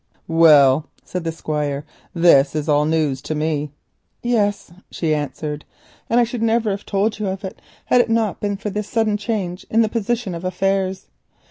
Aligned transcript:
"Well," 0.27 0.87
said 1.05 1.23
the 1.25 1.31
Squire, 1.31 1.85
"this 2.15 2.55
is 2.55 2.67
all 2.67 2.85
new 2.85 3.13
to 3.15 3.35
me." 3.35 3.69
"Yes," 4.23 4.71
she 4.89 5.13
answered, 5.13 5.63
"and 6.09 6.19
I 6.19 6.23
should 6.23 6.41
never 6.41 6.71
have 6.71 6.87
told 6.87 7.19
you 7.19 7.27
of 7.27 7.43
it 7.43 7.61
had 7.85 8.01
it 8.01 8.09
not 8.09 8.39
been 8.39 8.57
for 8.57 8.71
this 8.71 8.87
sudden 8.89 9.15
change 9.15 9.63
in 9.69 9.83
the 9.83 9.89
position 9.89 10.33
of 10.33 10.43
affairs. 10.43 11.05